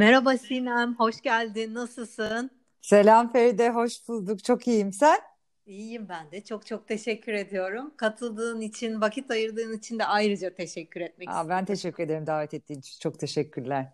Merhaba 0.00 0.38
Sinem, 0.38 0.94
hoş 0.94 1.20
geldin. 1.20 1.74
Nasılsın? 1.74 2.50
Selam 2.80 3.32
Feride, 3.32 3.70
hoş 3.70 4.08
bulduk. 4.08 4.44
Çok 4.44 4.68
iyiyim. 4.68 4.92
Sen? 4.92 5.18
İyiyim 5.66 6.08
ben 6.08 6.30
de. 6.30 6.44
Çok 6.44 6.66
çok 6.66 6.88
teşekkür 6.88 7.32
ediyorum. 7.32 7.94
Katıldığın 7.96 8.60
için, 8.60 9.00
vakit 9.00 9.30
ayırdığın 9.30 9.78
için 9.78 9.98
de 9.98 10.04
ayrıca 10.04 10.54
teşekkür 10.54 11.00
etmek 11.00 11.28
Aa, 11.28 11.32
ben 11.32 11.40
istiyorum. 11.40 11.64
teşekkür 11.64 12.02
ederim 12.02 12.26
davet 12.26 12.54
ettiğin 12.54 12.80
için. 12.80 12.98
Çok 13.00 13.20
teşekkürler. 13.20 13.92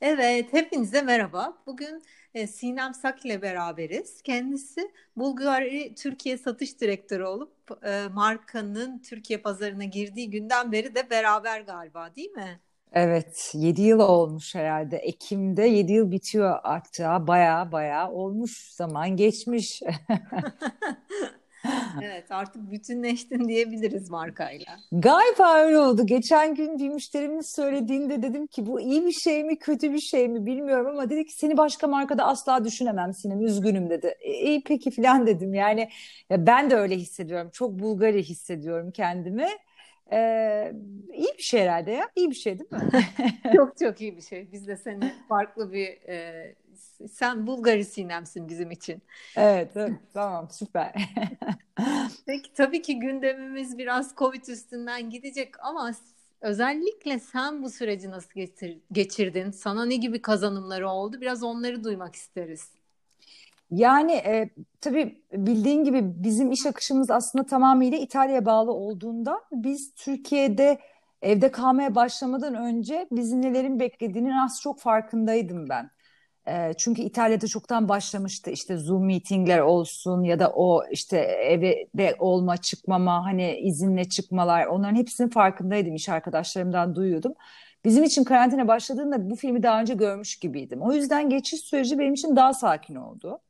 Evet, 0.00 0.52
hepinize 0.52 1.02
merhaba. 1.02 1.62
Bugün 1.66 2.02
e, 2.34 2.46
Sinem 2.46 2.94
Sak 2.94 3.26
ile 3.26 3.42
beraberiz. 3.42 4.22
Kendisi 4.22 4.90
Bulgari 5.16 5.94
Türkiye 5.94 6.38
Satış 6.38 6.80
Direktörü 6.80 7.24
olup 7.24 7.84
e, 7.86 8.08
markanın 8.12 8.98
Türkiye 8.98 9.38
pazarına 9.38 9.84
girdiği 9.84 10.30
günden 10.30 10.72
beri 10.72 10.94
de 10.94 11.10
beraber 11.10 11.60
galiba, 11.60 12.14
değil 12.16 12.30
mi? 12.30 12.60
Evet, 12.96 13.50
7 13.54 13.82
yıl 13.82 14.00
olmuş 14.00 14.54
herhalde. 14.54 14.96
Ekim'de 14.96 15.62
7 15.62 15.92
yıl 15.92 16.10
bitiyor 16.10 16.58
hatta. 16.62 17.26
Baya 17.26 17.72
baya 17.72 18.10
olmuş. 18.10 18.70
Zaman 18.72 19.16
geçmiş. 19.16 19.82
Evet, 22.02 22.30
artık 22.30 22.70
bütünleştin 22.70 23.48
diyebiliriz 23.48 24.10
markayla. 24.10 24.76
Galiba 24.92 25.54
öyle 25.58 25.78
oldu. 25.78 26.06
Geçen 26.06 26.54
gün 26.54 26.78
bir 26.78 26.88
müşterimiz 26.88 27.46
söylediğinde 27.50 28.22
dedim 28.22 28.46
ki 28.46 28.66
bu 28.66 28.80
iyi 28.80 29.06
bir 29.06 29.12
şey 29.12 29.44
mi, 29.44 29.58
kötü 29.58 29.92
bir 29.92 29.98
şey 29.98 30.28
mi 30.28 30.46
bilmiyorum 30.46 30.86
ama 30.86 31.10
dedi 31.10 31.26
ki 31.26 31.32
seni 31.32 31.56
başka 31.56 31.86
markada 31.86 32.24
asla 32.24 32.64
düşünemem 32.64 33.14
Sinem, 33.14 33.40
üzgünüm 33.42 33.90
dedi. 33.90 34.14
E, 34.20 34.32
iyi 34.32 34.62
peki 34.64 34.90
filan 34.90 35.26
dedim. 35.26 35.54
Yani 35.54 35.88
ya 36.30 36.46
ben 36.46 36.70
de 36.70 36.76
öyle 36.76 36.96
hissediyorum. 36.96 37.50
Çok 37.52 37.78
Bulgari 37.78 38.22
hissediyorum 38.22 38.90
kendimi. 38.90 39.48
Ee, 40.12 40.72
iyi 41.14 41.28
bir 41.38 41.42
şey 41.42 41.60
herhalde 41.60 41.90
ya. 41.90 42.10
İyi 42.16 42.30
bir 42.30 42.34
şey 42.34 42.58
değil 42.58 42.70
mi? 42.72 42.90
Çok 43.56 43.78
çok 43.78 44.00
iyi 44.00 44.16
bir 44.16 44.22
şey. 44.22 44.52
Biz 44.52 44.66
de 44.66 44.76
seni 44.76 45.12
farklı 45.28 45.72
bir 45.72 45.86
e, 46.08 46.54
sen 47.12 47.46
Bulgari 47.46 47.84
Sinem'sin 47.84 48.48
bizim 48.48 48.70
için. 48.70 49.02
Evet, 49.36 49.70
evet, 49.76 49.92
tamam 50.14 50.48
süper. 50.50 50.94
Peki 52.26 52.52
tabii 52.54 52.82
ki 52.82 52.98
gündemimiz 52.98 53.78
biraz 53.78 54.14
Covid 54.16 54.46
üstünden 54.46 55.10
gidecek 55.10 55.64
ama 55.64 55.92
özellikle 56.40 57.18
sen 57.18 57.62
bu 57.62 57.70
süreci 57.70 58.10
nasıl 58.10 58.30
geçir- 58.34 58.80
geçirdin? 58.92 59.50
Sana 59.50 59.84
ne 59.86 59.96
gibi 59.96 60.22
kazanımları 60.22 60.88
oldu? 60.88 61.20
Biraz 61.20 61.42
onları 61.42 61.84
duymak 61.84 62.14
isteriz. 62.14 62.70
Yani 63.70 64.12
e, 64.12 64.50
tabii 64.80 65.22
bildiğin 65.32 65.84
gibi 65.84 66.00
bizim 66.24 66.52
iş 66.52 66.66
akışımız 66.66 67.10
aslında 67.10 67.46
tamamıyla 67.46 67.98
İtalya'ya 67.98 68.46
bağlı 68.46 68.72
olduğundan 68.72 69.40
biz 69.52 69.94
Türkiye'de 69.94 70.78
evde 71.22 71.50
kalmaya 71.50 71.94
başlamadan 71.94 72.54
önce 72.54 73.08
bizi 73.12 73.42
nelerin 73.42 73.80
beklediğinin 73.80 74.30
az 74.30 74.60
çok 74.62 74.80
farkındaydım 74.80 75.68
ben. 75.68 75.90
E, 76.48 76.72
çünkü 76.78 77.02
İtalya'da 77.02 77.46
çoktan 77.46 77.88
başlamıştı 77.88 78.50
işte 78.50 78.76
Zoom 78.76 79.06
meetingler 79.06 79.58
olsun 79.60 80.22
ya 80.24 80.38
da 80.40 80.52
o 80.54 80.82
işte 80.90 81.18
evde 81.18 82.16
olma 82.18 82.56
çıkmama 82.56 83.24
hani 83.24 83.56
izinle 83.58 84.04
çıkmalar 84.08 84.66
onların 84.66 84.96
hepsinin 84.96 85.28
farkındaydım 85.28 85.94
iş 85.94 86.08
arkadaşlarımdan 86.08 86.94
duyuyordum. 86.94 87.34
Bizim 87.84 88.04
için 88.04 88.24
karantina 88.24 88.68
başladığında 88.68 89.30
bu 89.30 89.36
filmi 89.36 89.62
daha 89.62 89.80
önce 89.80 89.94
görmüş 89.94 90.36
gibiydim. 90.36 90.82
O 90.82 90.92
yüzden 90.92 91.30
geçiş 91.30 91.60
süreci 91.60 91.98
benim 91.98 92.14
için 92.14 92.36
daha 92.36 92.52
sakin 92.54 92.94
oldu. 92.94 93.40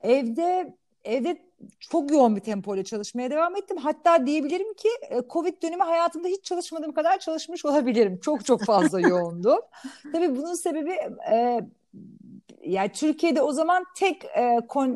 Evde 0.00 0.74
evde 1.04 1.42
çok 1.80 2.10
yoğun 2.10 2.36
bir 2.36 2.40
tempoyla 2.40 2.84
çalışmaya 2.84 3.30
devam 3.30 3.56
ettim. 3.56 3.76
Hatta 3.76 4.26
diyebilirim 4.26 4.74
ki 4.74 4.88
e, 5.10 5.22
Covid 5.30 5.62
dönemi 5.62 5.82
hayatımda 5.82 6.28
hiç 6.28 6.44
çalışmadığım 6.44 6.92
kadar 6.92 7.18
çalışmış 7.18 7.64
olabilirim. 7.64 8.18
Çok 8.22 8.44
çok 8.44 8.64
fazla 8.64 9.00
yoğundum. 9.00 9.58
Tabii 10.12 10.36
bunun 10.36 10.54
sebebi 10.54 10.90
e, 11.32 11.60
yani 12.64 12.92
Türkiye'de 12.92 13.42
o 13.42 13.52
zaman 13.52 13.84
tek 13.96 14.24
e, 14.24 14.60
kon, 14.68 14.90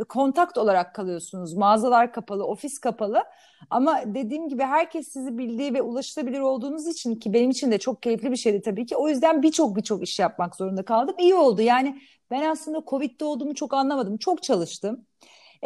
e, 0.00 0.04
kontakt 0.04 0.58
olarak 0.58 0.94
kalıyorsunuz. 0.94 1.54
Mağazalar 1.54 2.12
kapalı, 2.12 2.46
ofis 2.46 2.78
kapalı. 2.78 3.24
Ama 3.70 4.00
dediğim 4.06 4.48
gibi 4.48 4.62
herkes 4.62 5.08
sizi 5.08 5.38
bildiği 5.38 5.74
ve 5.74 5.82
ulaşılabilir 5.82 6.40
olduğunuz 6.40 6.86
için 6.86 7.14
ki 7.14 7.32
benim 7.32 7.50
için 7.50 7.70
de 7.70 7.78
çok 7.78 8.02
keyifli 8.02 8.30
bir 8.30 8.36
şeydi 8.36 8.62
tabii 8.62 8.86
ki. 8.86 8.96
O 8.96 9.08
yüzden 9.08 9.42
birçok 9.42 9.76
birçok 9.76 10.02
iş 10.02 10.18
yapmak 10.18 10.56
zorunda 10.56 10.84
kaldım. 10.84 11.14
İyi 11.18 11.34
oldu. 11.34 11.62
Yani 11.62 12.00
ben 12.30 12.50
aslında 12.50 12.82
Covid'de 12.86 13.24
olduğumu 13.24 13.54
çok 13.54 13.74
anlamadım. 13.74 14.16
Çok 14.16 14.42
çalıştım. 14.42 15.06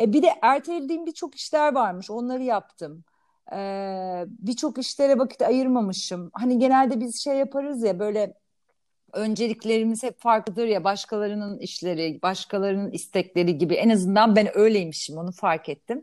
E, 0.00 0.12
bir 0.12 0.22
de 0.22 0.28
ertelediğim 0.42 1.06
birçok 1.06 1.34
işler 1.34 1.74
varmış. 1.74 2.10
Onları 2.10 2.42
yaptım. 2.42 3.04
E, 3.52 3.56
birçok 4.28 4.78
işlere 4.78 5.18
vakit 5.18 5.42
ayırmamışım. 5.42 6.30
Hani 6.34 6.58
genelde 6.58 7.00
biz 7.00 7.24
şey 7.24 7.36
yaparız 7.36 7.82
ya 7.82 7.98
böyle 7.98 8.34
önceliklerimiz 9.12 10.02
hep 10.02 10.20
farklıdır 10.20 10.66
ya 10.66 10.84
başkalarının 10.84 11.58
işleri, 11.58 12.22
başkalarının 12.22 12.90
istekleri 12.90 13.58
gibi. 13.58 13.74
En 13.74 13.90
azından 13.90 14.36
ben 14.36 14.58
öyleymişim 14.58 15.18
onu 15.18 15.32
fark 15.32 15.68
ettim. 15.68 16.02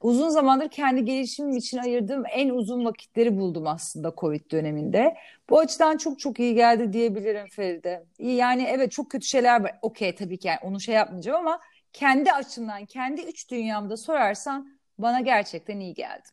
Uzun 0.00 0.28
zamandır 0.28 0.68
kendi 0.68 1.04
gelişimim 1.04 1.56
için 1.56 1.78
ayırdığım 1.78 2.24
en 2.32 2.48
uzun 2.48 2.84
vakitleri 2.84 3.38
buldum 3.38 3.66
aslında 3.66 4.12
Covid 4.16 4.50
döneminde. 4.50 5.16
Bu 5.50 5.58
açıdan 5.58 5.96
çok 5.96 6.18
çok 6.18 6.40
iyi 6.40 6.54
geldi 6.54 6.92
diyebilirim 6.92 7.46
Feride. 7.48 8.04
Yani 8.18 8.62
evet 8.62 8.92
çok 8.92 9.10
kötü 9.10 9.26
şeyler 9.26 9.62
var. 9.62 9.78
Okey 9.82 10.14
tabii 10.14 10.38
ki 10.38 10.48
yani 10.48 10.58
onu 10.62 10.80
şey 10.80 10.94
yapmayacağım 10.94 11.46
ama 11.46 11.60
kendi 11.92 12.32
açımdan, 12.32 12.86
kendi 12.86 13.22
üç 13.22 13.50
dünyamda 13.50 13.96
sorarsan 13.96 14.78
bana 14.98 15.20
gerçekten 15.20 15.80
iyi 15.80 15.94
geldi. 15.94 16.28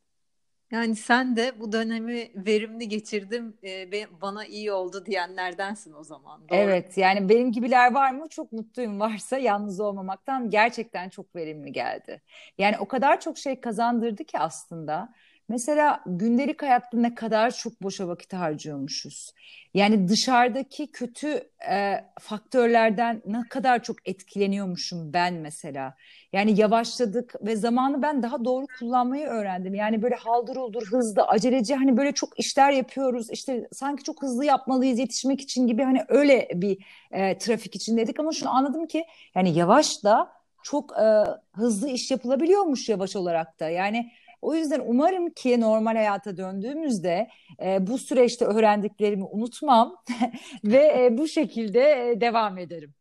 Yani 0.71 0.95
sen 0.95 1.35
de 1.35 1.59
bu 1.59 1.71
dönemi 1.71 2.31
verimli 2.35 2.89
geçirdim, 2.89 3.57
e, 3.63 4.21
bana 4.21 4.45
iyi 4.45 4.71
oldu 4.71 5.05
diyenlerdensin 5.05 5.93
o 5.93 6.03
zaman. 6.03 6.49
Doğru. 6.49 6.57
Evet 6.59 6.97
yani 6.97 7.29
benim 7.29 7.51
gibiler 7.51 7.93
var 7.93 8.11
mı? 8.11 8.29
Çok 8.29 8.51
mutluyum 8.51 8.99
varsa 8.99 9.37
yalnız 9.37 9.79
olmamaktan 9.79 10.49
gerçekten 10.49 11.09
çok 11.09 11.35
verimli 11.35 11.71
geldi. 11.71 12.21
Yani 12.57 12.77
o 12.79 12.87
kadar 12.87 13.19
çok 13.19 13.37
şey 13.37 13.59
kazandırdı 13.59 14.23
ki 14.23 14.39
aslında. 14.39 15.13
Mesela 15.49 16.03
gündelik 16.05 16.61
hayatta 16.61 16.97
ne 16.97 17.15
kadar 17.15 17.51
çok 17.51 17.83
boşa 17.83 18.07
vakit 18.07 18.33
harcıyormuşuz. 18.33 19.31
Yani 19.73 20.07
dışarıdaki 20.07 20.91
kötü 20.91 21.49
e, 21.69 22.05
faktörlerden 22.19 23.21
ne 23.25 23.43
kadar 23.49 23.83
çok 23.83 24.07
etkileniyormuşum 24.07 25.13
ben 25.13 25.33
mesela. 25.33 25.95
Yani 26.33 26.59
yavaşladık 26.59 27.35
ve 27.45 27.55
zamanı 27.55 28.01
ben 28.01 28.23
daha 28.23 28.45
doğru 28.45 28.65
kullanmayı 28.79 29.27
öğrendim. 29.27 29.75
Yani 29.75 30.01
böyle 30.01 30.15
haldır 30.15 30.55
uldur 30.55 30.87
hızlı 30.91 31.23
aceleci 31.23 31.75
hani 31.75 31.97
böyle 31.97 32.11
çok 32.11 32.39
işler 32.39 32.71
yapıyoruz. 32.71 33.29
İşte 33.29 33.67
sanki 33.71 34.03
çok 34.03 34.21
hızlı 34.21 34.45
yapmalıyız 34.45 34.99
yetişmek 34.99 35.41
için 35.41 35.67
gibi 35.67 35.83
hani 35.83 36.05
öyle 36.07 36.49
bir 36.53 36.77
e, 37.11 37.37
trafik 37.37 37.75
içindeydik 37.75 38.19
ama 38.19 38.31
şunu 38.31 38.49
anladım 38.55 38.87
ki 38.87 39.05
yani 39.35 39.53
yavaş 39.57 40.03
da 40.03 40.31
çok 40.63 40.97
e, 40.99 41.23
hızlı 41.55 41.89
iş 41.89 42.11
yapılabiliyormuş 42.11 42.89
yavaş 42.89 43.15
olarak 43.15 43.59
da. 43.59 43.69
Yani 43.69 44.11
o 44.45 44.55
yüzden 44.55 44.81
umarım 44.85 45.29
ki 45.29 45.59
normal 45.61 45.95
hayata 45.95 46.37
döndüğümüzde 46.37 47.27
e, 47.63 47.87
bu 47.87 47.97
süreçte 47.97 48.45
öğrendiklerimi 48.45 49.23
unutmam 49.23 49.95
ve 50.63 51.05
e, 51.05 51.17
bu 51.17 51.27
şekilde 51.27 52.11
e, 52.11 52.21
devam 52.21 52.57
ederim. 52.57 52.93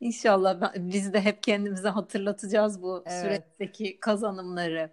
İnşallah 0.00 0.60
ben- 0.60 0.90
biz 0.92 1.12
de 1.12 1.20
hep 1.20 1.42
kendimize 1.42 1.88
hatırlatacağız 1.88 2.82
bu 2.82 3.02
Evet. 3.06 3.44
süreçteki 3.58 4.00
kazanımları. 4.00 4.90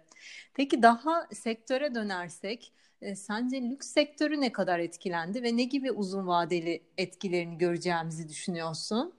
Peki 0.54 0.82
daha 0.82 1.26
sektöre 1.32 1.94
dönersek, 1.94 2.72
e, 3.02 3.16
sence 3.16 3.62
lüks 3.62 3.88
sektörü 3.88 4.40
ne 4.40 4.52
kadar 4.52 4.78
etkilendi 4.78 5.42
ve 5.42 5.56
ne 5.56 5.64
gibi 5.64 5.92
uzun 5.92 6.26
vadeli 6.26 6.82
etkilerini 6.98 7.58
göreceğimizi 7.58 8.28
düşünüyorsun? 8.28 9.14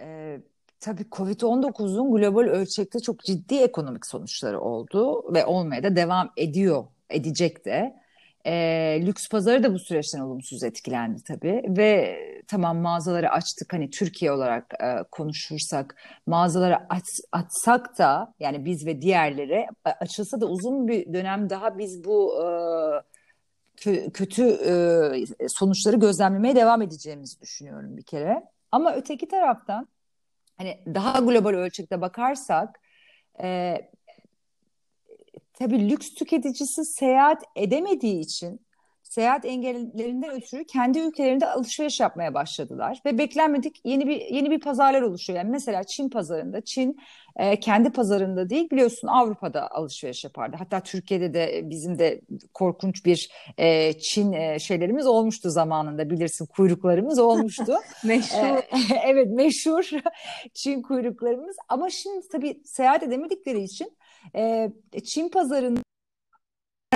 Ee, 0.00 0.40
tabii 0.80 1.02
Covid-19'un 1.12 2.12
global 2.12 2.42
ölçekte 2.42 3.00
çok 3.00 3.20
ciddi 3.20 3.54
ekonomik 3.54 4.06
sonuçları 4.06 4.60
oldu 4.60 5.34
ve 5.34 5.46
olmaya 5.46 5.82
da 5.82 5.96
devam 5.96 6.32
ediyor, 6.36 6.84
edecek 7.10 7.64
de. 7.64 7.96
Ee, 8.46 9.02
lüks 9.06 9.28
pazarı 9.28 9.62
da 9.62 9.74
bu 9.74 9.78
süreçten 9.78 10.20
olumsuz 10.20 10.62
etkilendi 10.62 11.22
tabii 11.22 11.62
ve 11.68 12.18
tamam 12.48 12.78
mağazaları 12.78 13.30
açtık 13.30 13.72
hani 13.72 13.90
Türkiye 13.90 14.32
olarak 14.32 14.74
e, 14.82 15.02
konuşursak 15.10 15.96
mağazaları 16.26 16.78
aç, 16.88 17.04
açsak 17.32 17.98
da 17.98 18.34
yani 18.40 18.64
biz 18.64 18.86
ve 18.86 19.02
diğerleri 19.02 19.66
açılsa 19.84 20.40
da 20.40 20.46
uzun 20.46 20.88
bir 20.88 21.14
dönem 21.14 21.50
daha 21.50 21.78
biz 21.78 22.04
bu 22.04 22.34
e, 22.42 22.46
kö- 23.76 24.10
kötü 24.12 24.42
e, 24.48 25.48
sonuçları 25.48 25.96
gözlemlemeye 25.96 26.56
devam 26.56 26.82
edeceğimizi 26.82 27.40
düşünüyorum 27.40 27.96
bir 27.96 28.02
kere. 28.02 28.42
Ama 28.72 28.94
öteki 28.94 29.28
taraftan 29.28 29.88
hani 30.58 30.82
daha 30.94 31.20
global 31.20 31.54
ölçekte 31.54 32.00
bakarsak 32.00 32.80
e, 33.42 33.76
tabii 35.54 35.90
lüks 35.90 36.14
tüketicisi 36.14 36.84
seyahat 36.84 37.42
edemediği 37.56 38.20
için 38.20 38.65
seyahat 39.16 39.44
engellerinden 39.44 40.30
ötürü 40.30 40.64
kendi 40.64 40.98
ülkelerinde 40.98 41.46
alışveriş 41.46 42.00
yapmaya 42.00 42.34
başladılar 42.34 43.00
ve 43.06 43.18
beklenmedik 43.18 43.80
yeni 43.84 44.06
bir 44.08 44.20
yeni 44.20 44.50
bir 44.50 44.60
pazarlar 44.60 45.02
oluşuyor. 45.02 45.38
Yani 45.38 45.50
mesela 45.50 45.84
Çin 45.84 46.08
pazarında, 46.08 46.60
Çin 46.60 46.96
e, 47.36 47.60
kendi 47.60 47.90
pazarında 47.90 48.50
değil 48.50 48.70
biliyorsun 48.70 49.08
Avrupa'da 49.08 49.70
alışveriş 49.70 50.24
yapardı. 50.24 50.56
Hatta 50.58 50.80
Türkiye'de 50.80 51.34
de 51.34 51.60
bizim 51.64 51.98
de 51.98 52.20
korkunç 52.54 53.04
bir 53.04 53.30
e, 53.58 53.92
Çin 53.98 54.32
e, 54.32 54.58
şeylerimiz 54.58 55.06
olmuştu 55.06 55.50
zamanında 55.50 56.10
bilirsin 56.10 56.46
kuyruklarımız 56.46 57.18
olmuştu. 57.18 57.74
meşhur. 58.04 58.38
E, 58.38 58.68
evet 59.06 59.28
meşhur 59.30 59.90
Çin 60.54 60.82
kuyruklarımız 60.82 61.56
ama 61.68 61.90
şimdi 61.90 62.28
tabii 62.32 62.60
seyahat 62.64 63.02
edemedikleri 63.02 63.62
için 63.62 63.92
e, 64.36 64.70
Çin 65.04 65.28
pazarında 65.28 65.85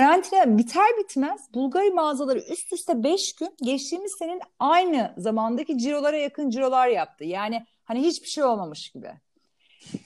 Karantina 0.01 0.57
biter 0.57 0.85
bitmez 0.99 1.53
Bulgari 1.53 1.91
mağazaları 1.91 2.39
üst 2.39 2.73
üste 2.73 3.03
5 3.03 3.35
gün 3.35 3.55
geçtiğimiz 3.63 4.15
senin 4.19 4.41
aynı 4.59 5.13
zamandaki 5.17 5.77
cirolara 5.77 6.17
yakın 6.17 6.49
cirolar 6.49 6.87
yaptı. 6.87 7.23
Yani 7.23 7.65
hani 7.83 8.01
hiçbir 8.01 8.27
şey 8.27 8.43
olmamış 8.43 8.89
gibi. 8.89 9.11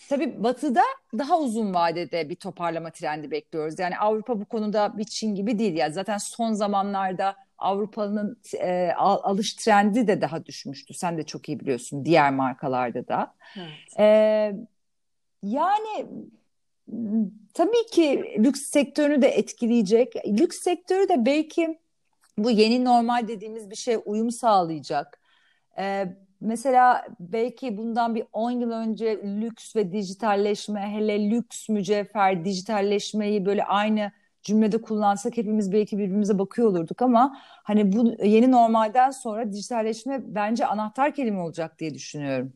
Tabii 0.09 0.43
Batı'da 0.43 0.81
daha 1.17 1.39
uzun 1.39 1.73
vadede 1.73 2.29
bir 2.29 2.35
toparlama 2.35 2.89
trendi 2.89 3.31
bekliyoruz. 3.31 3.79
Yani 3.79 3.97
Avrupa 3.97 4.39
bu 4.39 4.45
konuda 4.45 4.97
bir 4.97 5.03
Çin 5.03 5.35
gibi 5.35 5.59
değil. 5.59 5.75
Yani 5.75 5.93
zaten 5.93 6.17
son 6.17 6.53
zamanlarda 6.53 7.35
Avrupa'nın 7.57 8.41
e, 8.53 8.91
alış 8.97 9.53
trendi 9.53 10.07
de 10.07 10.21
daha 10.21 10.45
düşmüştü. 10.45 10.93
Sen 10.93 11.17
de 11.17 11.23
çok 11.23 11.49
iyi 11.49 11.59
biliyorsun 11.59 12.05
diğer 12.05 12.31
markalarda 12.31 13.07
da. 13.07 13.35
Evet. 13.57 13.99
E, 13.99 14.05
yani 15.43 16.07
tabii 17.53 17.85
ki 17.91 18.35
lüks 18.39 18.61
sektörünü 18.61 19.21
de 19.21 19.27
etkileyecek. 19.27 20.13
Lüks 20.27 20.59
sektörü 20.59 21.09
de 21.09 21.25
belki 21.25 21.79
bu 22.37 22.51
yeni 22.51 22.85
normal 22.85 23.27
dediğimiz 23.27 23.69
bir 23.69 23.75
şey 23.75 23.97
uyum 24.05 24.31
sağlayacak. 24.31 25.19
Ee, 25.77 26.05
mesela 26.41 27.07
belki 27.19 27.77
bundan 27.77 28.15
bir 28.15 28.23
10 28.33 28.51
yıl 28.51 28.71
önce 28.71 29.17
lüks 29.23 29.75
ve 29.75 29.91
dijitalleşme, 29.91 30.81
hele 30.81 31.29
lüks 31.29 31.69
mücevher, 31.69 32.45
dijitalleşmeyi 32.45 33.45
böyle 33.45 33.65
aynı 33.65 34.11
cümlede 34.43 34.81
kullansak 34.81 35.37
hepimiz 35.37 35.71
belki 35.71 35.97
birbirimize 35.97 36.39
bakıyor 36.39 36.67
olurduk 36.67 37.01
ama 37.01 37.37
hani 37.41 37.93
bu 37.93 38.23
yeni 38.23 38.51
normalden 38.51 39.11
sonra 39.11 39.51
dijitalleşme 39.51 40.21
bence 40.25 40.65
anahtar 40.65 41.13
kelime 41.15 41.39
olacak 41.39 41.79
diye 41.79 41.93
düşünüyorum. 41.93 42.53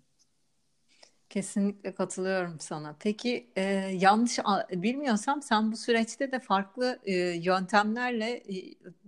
Kesinlikle 1.29 1.95
katılıyorum 1.95 2.59
sana. 2.59 2.95
Peki 2.99 3.47
e, 3.55 3.61
yanlış 3.93 4.39
bilmiyorsam 4.71 5.41
sen 5.41 5.71
bu 5.71 5.77
süreçte 5.77 6.31
de 6.31 6.39
farklı 6.39 6.99
e, 7.03 7.13
yöntemlerle 7.17 8.31
e, 8.31 8.55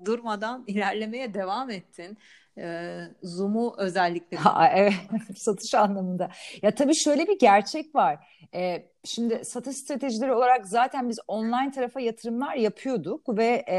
durmadan 0.05 0.63
ilerlemeye 0.67 1.33
devam 1.33 1.69
ettin. 1.69 2.17
E, 2.57 2.99
Zoom'u 3.23 3.75
özellikle. 3.77 4.37
Ha, 4.37 4.69
evet, 4.75 4.93
satış 5.35 5.73
anlamında. 5.73 6.29
Ya 6.61 6.75
tabii 6.75 6.95
şöyle 6.95 7.27
bir 7.27 7.39
gerçek 7.39 7.95
var. 7.95 8.19
E, 8.55 8.85
şimdi 9.03 9.45
satış 9.45 9.77
stratejileri 9.77 10.33
olarak 10.33 10.67
zaten 10.67 11.09
biz 11.09 11.19
online 11.27 11.71
tarafa 11.71 11.99
yatırımlar 11.99 12.55
yapıyorduk 12.55 13.37
ve 13.37 13.65
e, 13.69 13.77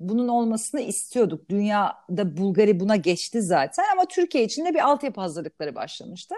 bunun 0.00 0.28
olmasını 0.28 0.80
istiyorduk. 0.80 1.48
Dünyada 1.50 2.36
Bulgari 2.36 2.80
buna 2.80 2.96
geçti 2.96 3.42
zaten 3.42 3.84
ama 3.92 4.04
Türkiye 4.04 4.44
için 4.44 4.64
de 4.64 4.74
bir 4.74 4.88
altyapı 4.88 5.20
hazırlıkları 5.20 5.74
başlamıştı. 5.74 6.34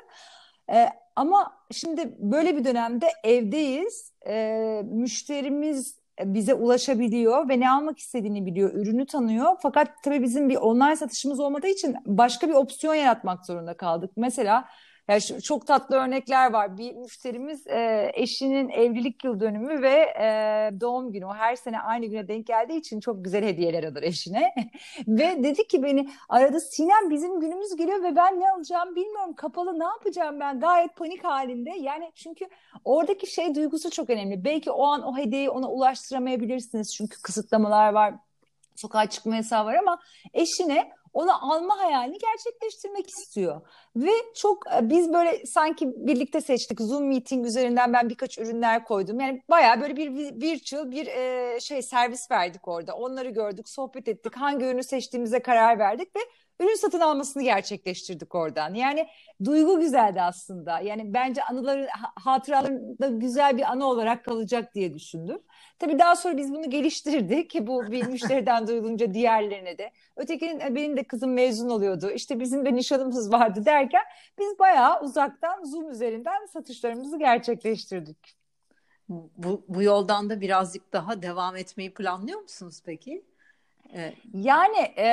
E, 0.70 0.88
ama 1.16 1.52
şimdi 1.70 2.14
böyle 2.18 2.56
bir 2.56 2.64
dönemde 2.64 3.06
evdeyiz. 3.24 4.12
E, 4.26 4.82
müşterimiz 4.90 6.00
bize 6.24 6.54
ulaşabiliyor 6.54 7.48
ve 7.48 7.60
ne 7.60 7.70
almak 7.70 7.98
istediğini 7.98 8.46
biliyor, 8.46 8.74
ürünü 8.74 9.06
tanıyor. 9.06 9.56
Fakat 9.62 9.88
tabii 10.04 10.22
bizim 10.22 10.48
bir 10.48 10.56
online 10.56 10.96
satışımız 10.96 11.40
olmadığı 11.40 11.66
için 11.66 11.96
başka 12.06 12.48
bir 12.48 12.54
opsiyon 12.54 12.94
yaratmak 12.94 13.46
zorunda 13.46 13.76
kaldık. 13.76 14.10
Mesela 14.16 14.64
yani 15.08 15.22
şu, 15.22 15.42
çok 15.42 15.66
tatlı 15.66 15.96
örnekler 15.96 16.52
var. 16.52 16.78
Bir 16.78 16.94
müşterimiz 16.94 17.66
e, 17.66 18.10
eşinin 18.14 18.68
evlilik 18.68 19.24
yıl 19.24 19.40
dönümü 19.40 19.82
ve 19.82 20.14
e, 20.20 20.70
doğum 20.80 21.12
günü. 21.12 21.26
O 21.26 21.34
her 21.34 21.56
sene 21.56 21.80
aynı 21.80 22.06
güne 22.06 22.28
denk 22.28 22.46
geldiği 22.46 22.78
için 22.78 23.00
çok 23.00 23.24
güzel 23.24 23.44
hediyeler 23.44 23.84
alır 23.84 24.02
eşine. 24.02 24.54
ve 25.08 25.42
dedi 25.42 25.68
ki 25.68 25.82
beni 25.82 26.10
aradı 26.28 26.60
Sinem 26.60 27.10
bizim 27.10 27.40
günümüz 27.40 27.76
geliyor 27.76 28.02
ve 28.02 28.16
ben 28.16 28.40
ne 28.40 28.50
alacağım 28.50 28.96
bilmiyorum. 28.96 29.34
Kapalı 29.34 29.78
ne 29.78 29.84
yapacağım 29.84 30.40
ben? 30.40 30.60
Gayet 30.60 30.96
panik 30.96 31.24
halinde. 31.24 31.70
Yani 31.70 32.12
çünkü 32.14 32.48
oradaki 32.84 33.26
şey 33.26 33.54
duygusu 33.54 33.90
çok 33.90 34.10
önemli. 34.10 34.44
Belki 34.44 34.70
o 34.70 34.84
an 34.84 35.02
o 35.02 35.16
hediyeyi 35.16 35.50
ona 35.50 35.70
ulaştıramayabilirsiniz. 35.70 36.94
Çünkü 36.94 37.22
kısıtlamalar 37.22 37.92
var 37.92 38.14
sokağa 38.80 39.06
çıkma 39.06 39.36
yasağı 39.36 39.64
var 39.64 39.74
ama 39.74 39.98
eşine 40.34 40.92
onu 41.12 41.52
alma 41.52 41.78
hayalini 41.78 42.18
gerçekleştirmek 42.18 43.10
istiyor. 43.10 43.60
Ve 43.96 44.10
çok 44.34 44.66
e, 44.66 44.90
biz 44.90 45.12
böyle 45.12 45.46
sanki 45.46 45.92
birlikte 45.96 46.40
seçtik. 46.40 46.80
Zoom 46.80 47.08
meeting 47.08 47.46
üzerinden 47.46 47.92
ben 47.92 48.08
birkaç 48.08 48.38
ürünler 48.38 48.84
koydum. 48.84 49.20
Yani 49.20 49.42
bayağı 49.50 49.80
böyle 49.80 49.96
bir 49.96 50.40
virtual 50.42 50.90
bir 50.90 51.06
e, 51.06 51.60
şey 51.60 51.82
servis 51.82 52.30
verdik 52.30 52.68
orada. 52.68 52.94
Onları 52.94 53.30
gördük, 53.30 53.68
sohbet 53.68 54.08
ettik. 54.08 54.36
Hangi 54.36 54.64
ürünü 54.64 54.82
seçtiğimize 54.82 55.42
karar 55.42 55.78
verdik 55.78 56.16
ve 56.16 56.20
ürün 56.60 56.74
satın 56.74 57.00
almasını 57.00 57.42
gerçekleştirdik 57.42 58.34
oradan. 58.34 58.74
Yani 58.74 59.08
duygu 59.44 59.80
güzeldi 59.80 60.22
aslında. 60.22 60.80
Yani 60.80 61.14
bence 61.14 61.42
anıları 61.42 61.88
hatıralarında 62.14 63.08
güzel 63.08 63.56
bir 63.56 63.62
anı 63.62 63.86
olarak 63.86 64.24
kalacak 64.24 64.74
diye 64.74 64.94
düşündüm. 64.94 65.38
Tabii 65.78 65.98
daha 65.98 66.16
sonra 66.16 66.36
biz 66.36 66.52
bunu 66.52 66.70
geliştirdik 66.70 67.50
ki 67.50 67.66
bu 67.66 67.92
bir 67.92 68.06
müşteriden 68.06 68.66
duyulunca 68.66 69.14
diğerlerine 69.14 69.78
de. 69.78 69.90
Ötekinin 70.16 70.60
e, 70.60 70.74
benim 70.74 70.96
de 70.96 71.04
kızım 71.04 71.32
mezun 71.32 71.68
oluyordu. 71.68 72.10
İşte 72.10 72.40
bizim 72.40 72.64
de 72.64 72.74
nişanımız 72.74 73.32
vardı 73.32 73.64
derken 73.64 74.02
biz 74.38 74.58
bayağı 74.58 75.00
uzaktan 75.00 75.64
Zoom 75.64 75.90
üzerinden 75.90 76.46
satışlarımızı 76.46 77.18
gerçekleştirdik. 77.18 78.36
Bu, 79.08 79.64
bu 79.68 79.82
yoldan 79.82 80.30
da 80.30 80.40
birazcık 80.40 80.92
daha 80.92 81.22
devam 81.22 81.56
etmeyi 81.56 81.94
planlıyor 81.94 82.40
musunuz 82.40 82.82
peki? 82.84 83.24
Ee, 83.94 84.14
yani 84.34 84.78
e, 84.78 85.06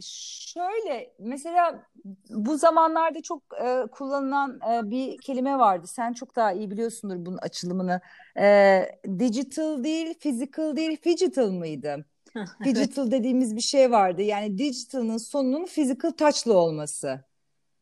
Şöyle 0.00 1.14
mesela 1.18 1.86
bu 2.30 2.58
zamanlarda 2.58 3.22
çok 3.22 3.42
e, 3.64 3.86
kullanılan 3.92 4.60
e, 4.72 4.90
bir 4.90 5.20
kelime 5.20 5.58
vardı. 5.58 5.86
Sen 5.86 6.12
çok 6.12 6.36
daha 6.36 6.52
iyi 6.52 6.70
biliyorsundur 6.70 7.26
bunun 7.26 7.38
açılımını. 7.38 8.00
E, 8.38 9.00
digital 9.18 9.84
değil, 9.84 10.14
physical 10.14 10.76
değil, 10.76 11.02
digital 11.04 11.50
mıydı? 11.50 12.06
digital 12.64 13.10
dediğimiz 13.10 13.56
bir 13.56 13.60
şey 13.60 13.90
vardı. 13.90 14.22
Yani 14.22 14.58
digital'ın 14.58 15.16
sonunun 15.16 15.66
physical 15.66 16.10
touch'lı 16.12 16.58
olması. 16.58 17.24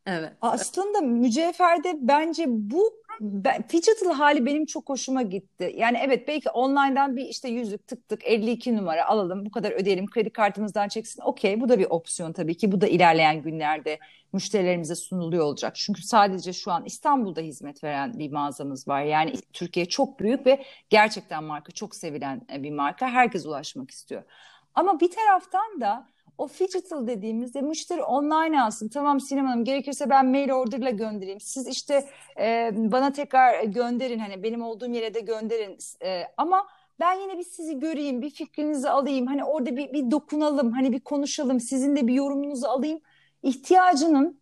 Evet. 0.05 0.33
Aslında 0.41 1.01
mücevherde 1.01 1.95
bence 2.01 2.45
bu 2.47 3.03
ben, 3.19 3.63
digital 3.73 4.13
hali 4.13 4.45
benim 4.45 4.65
çok 4.65 4.89
hoşuma 4.89 5.21
gitti. 5.21 5.73
Yani 5.77 5.97
evet 6.01 6.27
belki 6.27 6.49
online'dan 6.49 7.15
bir 7.15 7.25
işte 7.25 7.49
yüzük 7.49 7.87
tık 7.87 8.07
tık 8.09 8.25
52 8.25 8.77
numara 8.77 9.05
alalım 9.07 9.45
bu 9.45 9.51
kadar 9.51 9.71
ödeyelim 9.71 10.09
kredi 10.09 10.29
kartımızdan 10.29 10.87
çeksin. 10.87 11.21
Okey 11.21 11.61
bu 11.61 11.69
da 11.69 11.79
bir 11.79 11.87
opsiyon 11.89 12.33
tabii 12.33 12.57
ki 12.57 12.71
bu 12.71 12.81
da 12.81 12.87
ilerleyen 12.87 13.41
günlerde 13.41 13.99
müşterilerimize 14.33 14.95
sunuluyor 14.95 15.45
olacak. 15.45 15.75
Çünkü 15.75 16.01
sadece 16.01 16.53
şu 16.53 16.71
an 16.71 16.85
İstanbul'da 16.85 17.41
hizmet 17.41 17.83
veren 17.83 18.19
bir 18.19 18.31
mağazamız 18.31 18.87
var. 18.87 19.01
Yani 19.03 19.33
Türkiye 19.53 19.85
çok 19.85 20.19
büyük 20.19 20.45
ve 20.45 20.63
gerçekten 20.89 21.43
marka 21.43 21.71
çok 21.71 21.95
sevilen 21.95 22.41
bir 22.49 22.71
marka. 22.71 23.07
Herkes 23.09 23.45
ulaşmak 23.45 23.91
istiyor. 23.91 24.23
Ama 24.75 24.99
bir 24.99 25.11
taraftan 25.11 25.81
da 25.81 26.07
o 26.37 26.49
digital 26.49 27.07
dediğimizde 27.07 27.61
müşteri 27.61 28.03
online 28.03 28.61
alsın. 28.61 28.89
Tamam 28.89 29.19
Sinem 29.19 29.45
Hanım 29.45 29.63
gerekirse 29.63 30.09
ben 30.09 30.25
mail 30.25 30.51
order'la 30.51 30.89
göndereyim. 30.89 31.39
Siz 31.39 31.67
işte 31.67 32.05
e, 32.39 32.71
bana 32.73 33.11
tekrar 33.11 33.63
gönderin 33.63 34.19
hani 34.19 34.43
benim 34.43 34.61
olduğum 34.61 34.91
yere 34.91 35.13
de 35.13 35.19
gönderin. 35.19 35.77
E, 36.03 36.23
ama 36.37 36.67
ben 36.99 37.19
yine 37.19 37.37
bir 37.37 37.43
sizi 37.43 37.79
göreyim, 37.79 38.21
bir 38.21 38.29
fikrinizi 38.29 38.89
alayım. 38.89 39.27
Hani 39.27 39.43
orada 39.43 39.77
bir, 39.77 39.93
bir 39.93 40.11
dokunalım, 40.11 40.71
hani 40.71 40.91
bir 40.91 40.99
konuşalım. 40.99 41.59
Sizin 41.59 41.95
de 41.95 42.07
bir 42.07 42.13
yorumunuzu 42.13 42.67
alayım. 42.67 42.99
İhtiyacının 43.43 44.39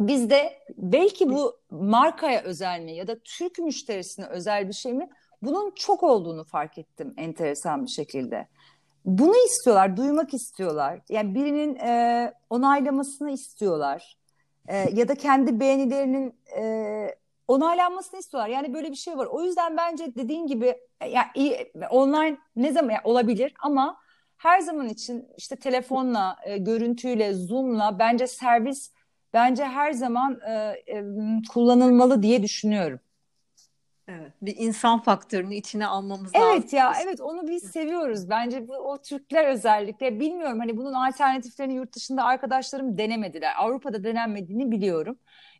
bizde 0.00 0.58
belki 0.76 1.30
bu 1.30 1.56
markaya 1.70 2.42
özel 2.42 2.80
mi 2.80 2.92
ya 2.92 3.06
da 3.06 3.18
Türk 3.24 3.58
müşterisine 3.58 4.26
özel 4.26 4.68
bir 4.68 4.72
şey 4.72 4.92
mi? 4.92 5.08
Bunun 5.42 5.70
çok 5.70 6.02
olduğunu 6.02 6.44
fark 6.44 6.78
ettim 6.78 7.14
enteresan 7.16 7.84
bir 7.84 7.90
şekilde 7.90 8.48
bunu 9.06 9.34
istiyorlar, 9.46 9.96
duymak 9.96 10.34
istiyorlar. 10.34 11.00
Yani 11.08 11.34
birinin 11.34 11.76
e, 11.76 12.32
onaylamasını 12.50 13.30
istiyorlar. 13.30 14.16
E, 14.68 14.76
ya 14.76 15.08
da 15.08 15.14
kendi 15.14 15.60
beğenilerinin 15.60 16.34
e, 16.56 17.14
onaylanmasını 17.48 18.20
istiyorlar. 18.20 18.50
Yani 18.50 18.74
böyle 18.74 18.90
bir 18.90 18.96
şey 18.96 19.18
var. 19.18 19.26
O 19.26 19.42
yüzden 19.42 19.76
bence 19.76 20.14
dediğin 20.14 20.46
gibi 20.46 20.76
e, 21.00 21.08
yani 21.08 21.28
online 21.90 22.38
ne 22.56 22.72
zaman 22.72 22.90
yani 22.90 23.00
olabilir 23.04 23.54
ama 23.60 23.96
her 24.36 24.60
zaman 24.60 24.88
için 24.88 25.28
işte 25.36 25.56
telefonla, 25.56 26.36
e, 26.44 26.58
görüntüyle, 26.58 27.34
Zoom'la 27.34 27.98
bence 27.98 28.26
servis 28.26 28.92
bence 29.32 29.64
her 29.64 29.92
zaman 29.92 30.40
e, 30.40 30.52
e, 30.86 31.04
kullanılmalı 31.52 32.22
diye 32.22 32.42
düşünüyorum. 32.42 33.00
Evet, 34.08 34.32
bir 34.42 34.56
insan 34.56 35.02
faktörünü 35.02 35.54
içine 35.54 35.86
almamız 35.86 36.30
evet 36.34 36.44
lazım. 36.44 36.58
Evet 36.60 36.72
ya, 36.72 36.92
evet 37.04 37.20
onu 37.20 37.48
biz 37.48 37.62
seviyoruz. 37.62 38.30
Bence 38.30 38.68
bu 38.68 38.72
o 38.72 39.02
Türkler 39.02 39.48
özellikle 39.48 40.20
bilmiyorum 40.20 40.58
hani 40.58 40.76
bunun 40.76 40.92
alternatiflerini 40.92 41.74
yurt 41.74 41.94
dışında 41.94 42.24
arkadaşlarım 42.24 42.98
denemediler. 42.98 43.52
Avrupa'da 43.58 44.04
denenmediğini 44.04 44.70
biliyorum. 44.70 45.18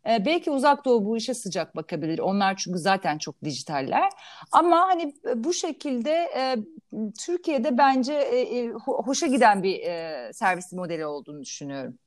Ee, 0.09 0.25
belki 0.25 0.51
Uzak 0.51 0.85
Doğu 0.85 1.05
bu 1.05 1.17
işe 1.17 1.33
sıcak 1.33 1.75
bakabilir. 1.75 2.19
Onlar 2.19 2.55
çünkü 2.55 2.79
zaten 2.79 3.17
çok 3.17 3.43
dijitaller. 3.43 4.09
Ama 4.51 4.79
hani 4.79 5.13
bu 5.35 5.53
şekilde 5.53 6.11
e, 6.11 6.55
Türkiye'de 7.19 7.77
bence 7.77 8.13
e, 8.13 8.39
e, 8.39 8.69
hoşa 8.85 9.27
giden 9.27 9.63
bir 9.63 9.79
e, 9.79 10.29
servis 10.33 10.73
modeli 10.73 11.05
olduğunu 11.05 11.41
düşünüyorum. 11.41 11.97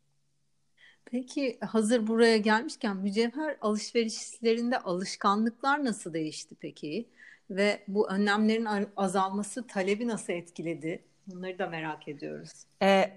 Peki 1.10 1.58
hazır 1.60 2.06
buraya 2.06 2.36
gelmişken 2.36 2.96
mücevher 2.96 3.56
alışverişlerinde 3.60 4.78
alışkanlıklar 4.78 5.84
nasıl 5.84 6.12
değişti 6.12 6.54
peki? 6.60 7.08
Ve 7.50 7.82
bu 7.88 8.10
önlemlerin 8.10 8.66
azalması 8.96 9.66
talebi 9.66 10.08
nasıl 10.08 10.32
etkiledi? 10.32 11.04
Bunları 11.26 11.58
da 11.58 11.66
merak 11.66 12.08
ediyoruz. 12.08 12.50
Ee, 12.82 13.10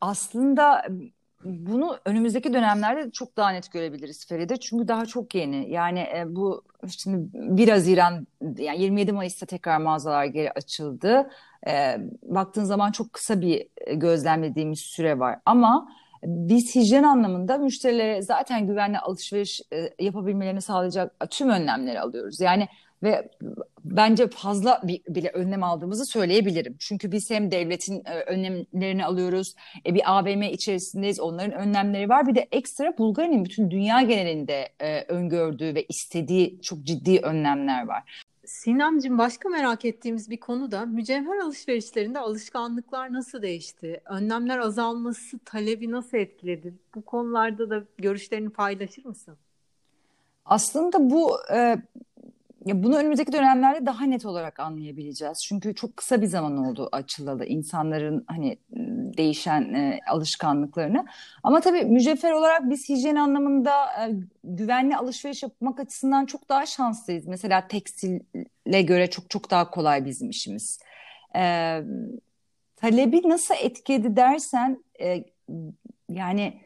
aslında 0.00 0.86
bunu 1.44 1.98
önümüzdeki 2.04 2.52
dönemlerde 2.52 3.10
çok 3.10 3.36
daha 3.36 3.50
net 3.50 3.72
görebiliriz 3.72 4.26
Feride. 4.26 4.56
Çünkü 4.56 4.88
daha 4.88 5.06
çok 5.06 5.34
yeni. 5.34 5.70
Yani 5.70 5.98
e, 6.00 6.24
bu 6.28 6.64
şimdi 6.88 7.28
1 7.32 7.68
Haziran 7.68 8.26
yani 8.58 8.82
27 8.82 9.12
Mayıs'ta 9.12 9.46
tekrar 9.46 9.78
mağazalar 9.78 10.24
geri 10.24 10.52
açıldı. 10.52 11.30
E, 11.68 11.98
baktığın 12.22 12.64
zaman 12.64 12.92
çok 12.92 13.12
kısa 13.12 13.40
bir 13.40 13.68
gözlemlediğimiz 13.94 14.80
süre 14.80 15.18
var. 15.18 15.38
Ama 15.44 15.88
biz 16.24 16.74
hijyen 16.74 17.02
anlamında 17.02 17.58
müşterilere 17.58 18.22
zaten 18.22 18.66
güvenli 18.66 18.98
alışveriş 18.98 19.60
e, 19.72 20.04
yapabilmelerini 20.04 20.62
sağlayacak 20.62 21.30
tüm 21.30 21.48
önlemleri 21.48 22.00
alıyoruz. 22.00 22.40
Yani 22.40 22.68
ve 23.02 23.28
bence 23.84 24.28
fazla 24.28 24.82
bile 25.08 25.28
önlem 25.28 25.62
aldığımızı 25.62 26.06
söyleyebilirim. 26.06 26.76
Çünkü 26.78 27.12
biz 27.12 27.30
hem 27.30 27.50
devletin 27.50 28.02
e, 28.04 28.20
önlemlerini 28.20 29.04
alıyoruz, 29.04 29.54
e, 29.86 29.94
bir 29.94 30.18
AVM 30.18 30.42
içerisindeyiz, 30.42 31.20
onların 31.20 31.52
önlemleri 31.52 32.08
var. 32.08 32.26
Bir 32.26 32.34
de 32.34 32.48
ekstra 32.52 32.98
Bulgarya'nın 32.98 33.44
bütün 33.44 33.70
dünya 33.70 34.02
genelinde 34.02 34.68
öngördüğü 35.08 35.74
ve 35.74 35.86
istediği 35.88 36.60
çok 36.62 36.82
ciddi 36.82 37.18
önlemler 37.18 37.86
var. 37.86 38.24
Sinemcim 38.46 39.18
başka 39.18 39.48
merak 39.48 39.84
ettiğimiz 39.84 40.30
bir 40.30 40.36
konu 40.36 40.70
da 40.70 40.86
mücevher 40.86 41.38
alışverişlerinde 41.38 42.18
alışkanlıklar 42.18 43.12
nasıl 43.12 43.42
değişti? 43.42 44.00
Önlemler 44.04 44.58
azalması 44.58 45.38
talebi 45.44 45.90
nasıl 45.90 46.16
etkiledi? 46.16 46.74
Bu 46.94 47.02
konularda 47.02 47.70
da 47.70 47.84
görüşlerini 47.98 48.50
paylaşır 48.50 49.04
mısın? 49.04 49.36
Aslında 50.44 51.10
bu 51.10 51.36
e, 51.52 51.76
ya 52.66 52.82
bunu 52.82 52.96
önümüzdeki 52.96 53.32
dönemlerde 53.32 53.86
daha 53.86 54.04
net 54.04 54.26
olarak 54.26 54.60
anlayabileceğiz. 54.60 55.44
Çünkü 55.44 55.74
çok 55.74 55.96
kısa 55.96 56.22
bir 56.22 56.26
zaman 56.26 56.56
oldu 56.56 56.88
açılalı 56.92 57.46
insanların 57.46 58.24
hani 58.26 58.58
değişen 59.16 59.74
e, 59.74 60.00
alışkanlıklarını. 60.08 61.06
Ama 61.42 61.60
tabii 61.60 61.84
mücevher 61.84 62.32
olarak 62.32 62.70
biz 62.70 62.88
hijyen 62.88 63.16
anlamında 63.16 63.84
e, 63.86 64.12
güvenli 64.44 64.96
alışveriş 64.96 65.42
yapmak 65.42 65.80
açısından 65.80 66.26
çok 66.26 66.48
daha 66.48 66.66
şanslıyız. 66.66 67.26
Mesela 67.26 67.68
tekstile 67.68 68.82
göre 68.82 69.10
çok 69.10 69.30
çok 69.30 69.50
daha 69.50 69.70
kolay 69.70 70.04
bizim 70.04 70.30
işimiz. 70.30 70.78
E, 71.36 71.80
talebi 72.76 73.28
nasıl 73.28 73.54
etkiledi 73.62 74.16
dersen 74.16 74.84
e, 75.00 75.24
yani 76.10 76.60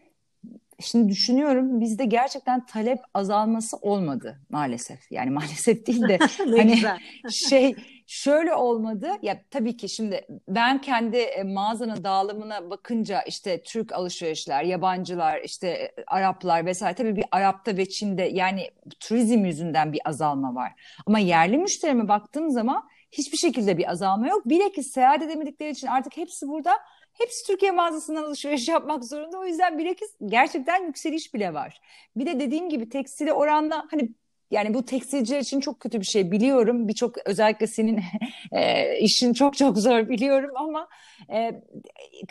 Şimdi 0.80 1.08
düşünüyorum 1.08 1.80
bizde 1.80 2.04
gerçekten 2.04 2.66
talep 2.66 2.98
azalması 3.14 3.76
olmadı 3.76 4.40
maalesef. 4.50 5.12
Yani 5.12 5.30
maalesef 5.40 5.86
değil 5.86 6.08
de 6.08 6.18
hani 6.38 6.82
şey 7.30 7.76
şöyle 8.06 8.54
olmadı. 8.54 9.10
Ya 9.22 9.42
tabii 9.50 9.76
ki 9.76 9.88
şimdi 9.88 10.26
ben 10.48 10.80
kendi 10.80 11.16
e, 11.16 11.42
mağazanın 11.42 12.04
dağılımına 12.04 12.70
bakınca 12.70 13.22
işte 13.22 13.62
Türk 13.62 13.92
alışverişler, 13.92 14.64
yabancılar, 14.64 15.40
işte 15.44 15.68
e, 15.68 15.92
Araplar 16.06 16.66
vesaire 16.66 16.94
tabii 16.94 17.16
bir 17.16 17.24
Arap'ta 17.30 17.76
ve 17.76 17.88
Çin'de 17.88 18.22
yani 18.22 18.70
turizm 19.00 19.44
yüzünden 19.44 19.92
bir 19.92 20.00
azalma 20.04 20.54
var. 20.54 20.72
Ama 21.06 21.18
yerli 21.18 21.58
müşterime 21.58 22.08
baktığım 22.08 22.50
zaman 22.50 22.88
hiçbir 23.12 23.38
şekilde 23.38 23.78
bir 23.78 23.90
azalma 23.90 24.28
yok. 24.28 24.48
Bilakis 24.48 24.92
seyahat 24.92 25.22
edemedikleri 25.22 25.70
için 25.70 25.86
artık 25.86 26.16
hepsi 26.16 26.48
burada 26.48 26.72
Hepsi 27.20 27.46
Türkiye 27.46 27.72
mağazasından 27.72 28.24
alışveriş 28.24 28.68
yapmak 28.68 29.04
zorunda. 29.04 29.38
O 29.38 29.46
yüzden 29.46 29.78
bilakis 29.78 30.10
gerçekten 30.26 30.86
yükseliş 30.86 31.34
bile 31.34 31.54
var. 31.54 31.80
Bir 32.16 32.26
de 32.26 32.40
dediğim 32.40 32.68
gibi 32.68 32.88
tekstile 32.88 33.32
oranla 33.32 33.86
hani 33.90 34.10
yani 34.50 34.74
bu 34.74 34.84
tekstilciler 34.84 35.40
için 35.40 35.60
çok 35.60 35.80
kötü 35.80 36.00
bir 36.00 36.06
şey 36.06 36.30
biliyorum. 36.30 36.88
Birçok 36.88 37.26
özellikle 37.26 37.66
senin 37.66 38.00
e, 38.52 38.98
işin 38.98 39.32
çok 39.32 39.56
çok 39.56 39.78
zor 39.78 40.08
biliyorum 40.08 40.50
ama 40.56 40.88
e, 41.32 41.62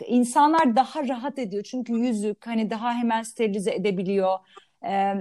insanlar 0.06 0.76
daha 0.76 1.08
rahat 1.08 1.38
ediyor. 1.38 1.62
Çünkü 1.62 1.92
yüzük 1.92 2.46
hani 2.46 2.70
daha 2.70 2.94
hemen 2.94 3.22
sterilize 3.22 3.74
edebiliyor. 3.74 4.38
E, 4.84 5.14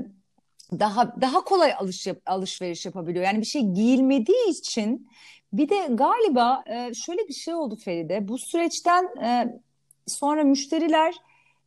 daha 0.72 1.22
daha 1.22 1.44
kolay 1.44 1.74
alış, 1.74 2.08
alışveriş 2.26 2.86
yapabiliyor. 2.86 3.26
Yani 3.26 3.40
bir 3.42 3.46
şey 3.46 3.62
giyilmediği 3.62 4.50
için 4.50 5.08
bir 5.54 5.70
de 5.70 5.88
galiba 5.90 6.64
e, 6.68 6.94
şöyle 6.94 7.28
bir 7.28 7.34
şey 7.34 7.54
oldu 7.54 7.76
Feride. 7.76 8.28
Bu 8.28 8.38
süreçten 8.38 9.04
e, 9.24 9.60
sonra 10.08 10.44
müşteriler 10.44 11.16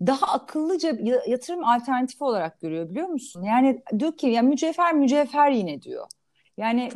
daha 0.07 0.33
akıllıca 0.33 0.99
yatırım 1.27 1.65
alternatifi 1.65 2.25
olarak 2.25 2.61
görüyor 2.61 2.91
biliyor 2.91 3.09
musun? 3.09 3.43
Yani 3.43 3.83
diyor 3.99 4.17
ki 4.17 4.27
ya 4.27 4.43
mücevher 4.43 4.95
mücevher 4.95 5.51
yine 5.51 5.83
diyor. 5.83 6.07
Yani 6.57 6.91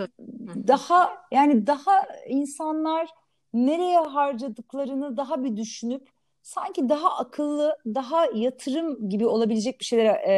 daha 0.69 1.11
yani 1.33 1.67
daha 1.67 2.07
insanlar 2.29 3.09
nereye 3.55 3.99
harcadıklarını 3.99 5.17
daha 5.17 5.45
bir 5.45 5.57
düşünüp 5.57 6.09
sanki 6.43 6.89
daha 6.89 7.17
akıllı, 7.17 7.79
daha 7.87 8.27
yatırım 8.35 9.09
gibi 9.09 9.27
olabilecek 9.27 9.81
bir 9.81 9.85
şeylere 9.85 10.23
e, 10.29 10.37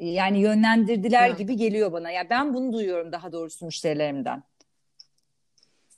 yani 0.00 0.40
yönlendirdiler 0.40 1.28
evet. 1.28 1.38
gibi 1.38 1.56
geliyor 1.56 1.92
bana. 1.92 2.10
Ya 2.10 2.16
yani 2.16 2.30
ben 2.30 2.54
bunu 2.54 2.72
duyuyorum 2.72 3.12
daha 3.12 3.32
doğrusu 3.32 3.66
müşterilerimden. 3.66 4.42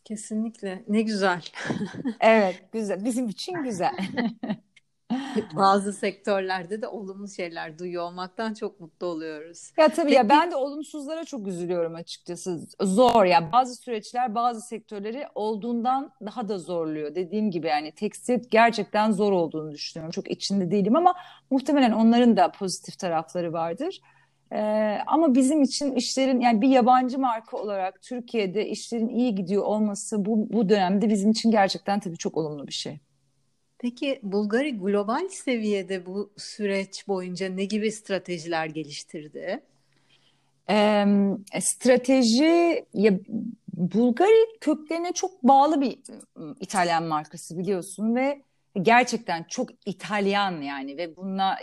Kesinlikle. 0.06 0.84
Ne 0.88 1.02
güzel. 1.02 1.42
evet, 2.20 2.62
güzel. 2.72 3.04
Bizim 3.04 3.28
için 3.28 3.62
güzel. 3.62 3.96
Bazı 5.56 5.92
sektörlerde 5.92 6.82
de 6.82 6.88
olumlu 6.88 7.28
şeyler 7.28 7.78
duyuyor 7.78 8.02
olmaktan 8.02 8.54
çok 8.54 8.80
mutlu 8.80 9.06
oluyoruz. 9.06 9.72
Ya 9.78 9.88
tabii 9.88 10.06
Peki... 10.06 10.16
ya 10.16 10.28
ben 10.28 10.50
de 10.50 10.56
olumsuzlara 10.56 11.24
çok 11.24 11.46
üzülüyorum 11.46 11.94
açıkçası. 11.94 12.60
Zor 12.80 13.24
ya 13.24 13.52
bazı 13.52 13.74
süreçler 13.74 14.34
bazı 14.34 14.60
sektörleri 14.60 15.26
olduğundan 15.34 16.12
daha 16.26 16.48
da 16.48 16.58
zorluyor. 16.58 17.14
Dediğim 17.14 17.50
gibi 17.50 17.66
yani 17.66 17.92
tekstil 17.92 18.40
gerçekten 18.50 19.10
zor 19.10 19.32
olduğunu 19.32 19.72
düşünüyorum. 19.72 20.10
Çok 20.10 20.30
içinde 20.30 20.70
değilim 20.70 20.96
ama 20.96 21.14
muhtemelen 21.50 21.92
onların 21.92 22.36
da 22.36 22.52
pozitif 22.52 22.98
tarafları 22.98 23.52
vardır. 23.52 24.00
Ee, 24.52 24.98
ama 25.06 25.34
bizim 25.34 25.62
için 25.62 25.94
işlerin 25.94 26.40
yani 26.40 26.60
bir 26.60 26.68
yabancı 26.68 27.18
marka 27.18 27.56
olarak 27.56 28.02
Türkiye'de 28.02 28.68
işlerin 28.68 29.08
iyi 29.08 29.34
gidiyor 29.34 29.62
olması 29.62 30.24
bu, 30.24 30.52
bu 30.52 30.68
dönemde 30.68 31.08
bizim 31.08 31.30
için 31.30 31.50
gerçekten 31.50 32.00
tabii 32.00 32.16
çok 32.16 32.36
olumlu 32.36 32.66
bir 32.66 32.72
şey. 32.72 32.98
Peki 33.78 34.20
Bulgari 34.22 34.78
global 34.78 35.28
seviyede 35.28 36.06
bu 36.06 36.30
süreç 36.36 37.08
boyunca 37.08 37.48
ne 37.48 37.64
gibi 37.64 37.92
stratejiler 37.92 38.66
geliştirdi? 38.66 39.60
Ee, 40.70 41.06
strateji 41.60 42.84
ya 42.94 43.12
Bulgari 43.76 44.58
köklerine 44.60 45.12
çok 45.12 45.42
bağlı 45.42 45.80
bir 45.80 45.98
ıı, 46.36 46.54
İtalyan 46.60 47.04
markası 47.04 47.58
biliyorsun 47.58 48.14
ve 48.14 48.42
gerçekten 48.82 49.44
çok 49.48 49.68
İtalyan 49.86 50.60
yani 50.60 50.96
ve 50.96 51.16
bununla 51.16 51.56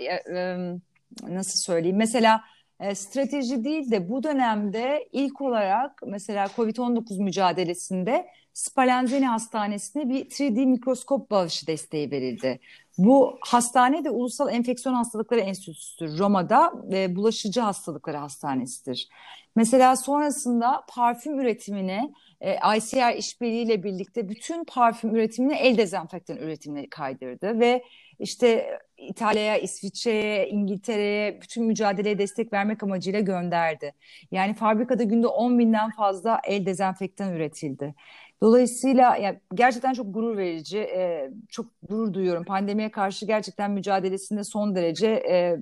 nasıl 1.27 1.73
söyleyeyim 1.73 1.97
mesela 1.97 2.43
e, 2.79 2.95
strateji 2.95 3.63
değil 3.63 3.91
de 3.91 4.09
bu 4.09 4.23
dönemde 4.23 5.09
ilk 5.11 5.41
olarak 5.41 6.01
mesela 6.07 6.45
COVID-19 6.45 7.23
mücadelesinde 7.23 8.27
Spallanzani 8.53 9.27
Hastanesi'ne 9.27 10.09
bir 10.09 10.25
3D 10.25 10.65
mikroskop 10.65 11.31
bağışı 11.31 11.67
desteği 11.67 12.11
verildi. 12.11 12.59
Bu 12.97 13.37
hastane 13.41 14.03
de 14.03 14.09
Ulusal 14.09 14.53
Enfeksiyon 14.53 14.95
Hastalıkları 14.95 15.39
Enstitüsü'dür. 15.39 16.19
Roma'da 16.19 16.73
ve 16.83 17.15
bulaşıcı 17.15 17.61
hastalıkları 17.61 18.17
hastanesidir. 18.17 19.09
Mesela 19.55 19.95
sonrasında 19.95 20.83
parfüm 20.89 21.39
üretimine 21.39 22.13
e, 22.41 22.53
ICR 22.77 23.17
işbirliğiyle 23.17 23.83
birlikte 23.83 24.29
bütün 24.29 24.63
parfüm 24.63 25.15
üretimini 25.15 25.53
el 25.53 25.77
dezenfektan 25.77 26.37
üretimine 26.37 26.89
kaydırdı 26.89 27.59
ve 27.59 27.83
işte 28.19 28.79
İtalya'ya, 29.07 29.57
İsviçre'ye, 29.57 30.49
İngiltere'ye 30.49 31.41
bütün 31.41 31.65
mücadeleye 31.65 32.17
destek 32.17 32.53
vermek 32.53 32.83
amacıyla 32.83 33.19
gönderdi. 33.19 33.93
Yani 34.31 34.53
fabrikada 34.53 35.03
günde 35.03 35.27
10 35.27 35.59
binden 35.59 35.91
fazla 35.91 36.41
el 36.47 36.65
dezenfektan 36.65 37.33
üretildi. 37.33 37.95
Dolayısıyla 38.41 39.17
ya 39.17 39.39
gerçekten 39.53 39.93
çok 39.93 40.13
gurur 40.13 40.37
verici, 40.37 40.77
e, 40.79 41.31
çok 41.49 41.65
gurur 41.89 42.13
duyuyorum. 42.13 42.43
Pandemiye 42.43 42.91
karşı 42.91 43.25
gerçekten 43.25 43.71
mücadelesinde 43.71 44.43
son 44.43 44.75
derece 44.75 45.07
e, 45.07 45.57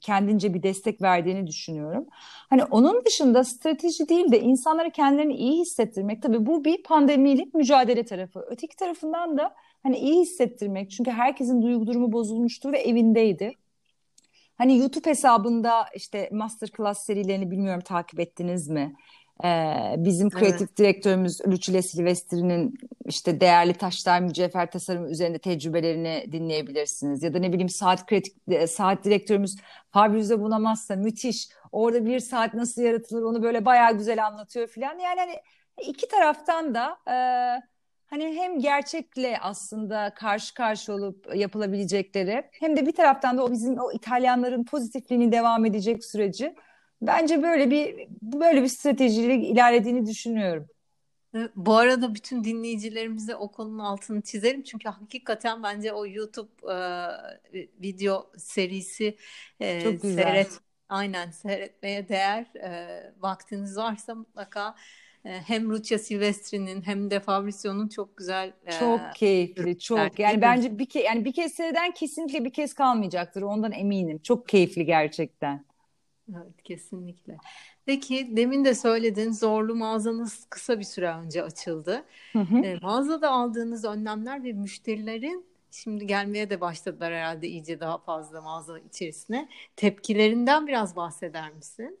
kendince 0.00 0.54
bir 0.54 0.62
destek 0.62 1.02
verdiğini 1.02 1.46
düşünüyorum. 1.46 2.06
Hani 2.50 2.64
onun 2.64 3.04
dışında 3.04 3.44
strateji 3.44 4.08
değil 4.08 4.32
de 4.32 4.40
insanlara 4.40 4.90
kendilerini 4.90 5.34
iyi 5.34 5.60
hissettirmek 5.60 6.22
tabii 6.22 6.46
bu 6.46 6.64
bir 6.64 6.82
pandemiyle 6.82 7.46
mücadele 7.54 8.04
tarafı. 8.04 8.46
Öteki 8.50 8.76
tarafından 8.76 9.38
da 9.38 9.54
hani 9.84 9.98
iyi 9.98 10.20
hissettirmek 10.20 10.90
çünkü 10.90 11.10
herkesin 11.10 11.62
duygu 11.62 11.86
durumu 11.86 12.12
bozulmuştu 12.12 12.72
ve 12.72 12.78
evindeydi. 12.78 13.52
Hani 14.58 14.78
YouTube 14.78 15.10
hesabında 15.10 15.84
işte 15.94 16.28
masterclass 16.32 17.06
serilerini 17.06 17.50
bilmiyorum 17.50 17.82
takip 17.84 18.20
ettiniz 18.20 18.68
mi? 18.68 18.96
Ee, 19.44 19.94
bizim 19.98 20.30
kreatif 20.30 20.68
evet. 20.68 20.78
direktörümüz 20.78 21.40
Lucile 21.46 21.82
Silvestri'nin 21.82 22.74
işte 23.06 23.40
değerli 23.40 23.74
taşlar 23.74 24.20
mücevher 24.20 24.70
tasarımı 24.70 25.10
üzerinde 25.10 25.38
tecrübelerini 25.38 26.24
dinleyebilirsiniz. 26.32 27.22
Ya 27.22 27.34
da 27.34 27.38
ne 27.38 27.52
bileyim 27.52 27.68
saat 27.68 28.06
kreatif 28.06 28.34
e, 28.48 28.66
saat 28.66 29.04
direktörümüz 29.04 29.56
Fabrice 29.90 30.40
Bunamazsa 30.40 30.96
müthiş. 30.96 31.48
Orada 31.72 32.06
bir 32.06 32.20
saat 32.20 32.54
nasıl 32.54 32.82
yaratılır 32.82 33.22
onu 33.22 33.42
böyle 33.42 33.64
bayağı 33.64 33.98
güzel 33.98 34.26
anlatıyor 34.26 34.68
filan. 34.68 34.98
Yani 34.98 35.20
hani 35.20 35.34
iki 35.88 36.08
taraftan 36.08 36.74
da 36.74 36.96
e, 37.10 37.16
hani 38.14 38.36
hem 38.36 38.58
gerçekle 38.58 39.38
aslında 39.40 40.14
karşı 40.14 40.54
karşı 40.54 40.92
olup 40.92 41.36
yapılabilecekleri 41.36 42.44
hem 42.52 42.76
de 42.76 42.86
bir 42.86 42.92
taraftan 42.92 43.38
da 43.38 43.44
o 43.44 43.52
bizim 43.52 43.78
o 43.78 43.92
İtalyanların 43.92 44.64
pozitifliğini 44.64 45.32
devam 45.32 45.64
edecek 45.64 46.04
süreci 46.04 46.54
Bence 47.02 47.42
böyle 47.42 47.70
bir 47.70 48.08
böyle 48.22 48.62
bir 48.62 48.68
stratejiyle 48.68 49.34
ilerlediğini 49.34 50.06
düşünüyorum. 50.06 50.66
Bu 51.56 51.76
arada 51.76 52.14
bütün 52.14 52.44
dinleyicilerimize 52.44 53.36
o 53.36 53.50
konunun 53.52 53.78
altını 53.78 54.22
çizelim 54.22 54.62
çünkü 54.62 54.88
hakikaten 54.88 55.62
bence 55.62 55.92
o 55.92 56.06
YouTube 56.06 56.72
e, 56.72 56.78
video 57.82 58.30
serisi 58.36 59.16
e, 59.60 59.80
Çok 59.80 60.02
güzel. 60.02 60.22
seyret 60.22 60.60
aynen 60.88 61.30
seyretmeye 61.30 62.08
değer. 62.08 62.46
E, 62.54 63.12
vaktiniz 63.18 63.76
varsa 63.76 64.14
mutlaka 64.14 64.74
hem 65.24 65.70
Lucia 65.70 65.98
Silvestri'nin 65.98 66.82
hem 66.82 67.10
de 67.10 67.20
Fabrizio'nun 67.20 67.88
çok 67.88 68.16
güzel 68.16 68.52
e, 68.66 68.70
çok 68.70 69.00
keyifli 69.14 69.78
çok 69.78 70.18
yani 70.18 70.42
bence 70.42 70.78
bir 70.78 70.86
ke 70.86 71.00
yani 71.00 71.24
bir 71.24 71.32
kez 71.32 71.52
seyreden 71.52 71.92
kesinlikle 71.92 72.44
bir 72.44 72.52
kez 72.52 72.74
kalmayacaktır 72.74 73.42
ondan 73.42 73.72
eminim 73.72 74.18
çok 74.18 74.48
keyifli 74.48 74.84
gerçekten. 74.86 75.64
Evet, 76.30 76.62
kesinlikle. 76.64 77.36
Peki 77.86 78.36
demin 78.36 78.64
de 78.64 78.74
söyledin 78.74 79.32
zorlu 79.32 79.74
mağazanız 79.74 80.46
kısa 80.50 80.78
bir 80.78 80.84
süre 80.84 81.08
önce 81.08 81.42
açıldı. 81.42 82.04
Hı 82.32 82.38
hı. 82.38 82.58
E, 82.58 82.78
mağazada 82.82 83.30
aldığınız 83.30 83.84
önlemler 83.84 84.44
ve 84.44 84.52
müşterilerin 84.52 85.46
şimdi 85.70 86.06
gelmeye 86.06 86.50
de 86.50 86.60
başladılar 86.60 87.12
herhalde 87.12 87.48
iyice 87.48 87.80
daha 87.80 87.98
fazla 87.98 88.40
mağaza 88.40 88.78
içerisine. 88.78 89.48
Tepkilerinden 89.76 90.66
biraz 90.66 90.96
bahseder 90.96 91.52
misin? 91.52 91.98